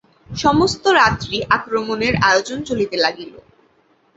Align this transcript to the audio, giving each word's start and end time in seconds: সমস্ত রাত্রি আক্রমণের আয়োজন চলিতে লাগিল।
সমস্ত 0.35 0.83
রাত্রি 0.99 1.37
আক্রমণের 1.57 2.13
আয়োজন 2.21 2.59
চলিতে 2.69 2.95
লাগিল। 2.97 3.33